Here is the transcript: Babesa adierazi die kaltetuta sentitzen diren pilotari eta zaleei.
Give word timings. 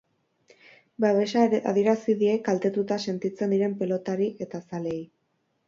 Babesa 1.05 1.43
adierazi 1.73 2.17
die 2.23 2.33
kaltetuta 2.49 2.99
sentitzen 3.05 3.55
diren 3.57 3.79
pilotari 3.85 4.33
eta 4.49 4.67
zaleei. 4.69 5.01